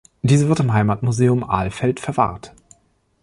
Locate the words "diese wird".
0.23-0.59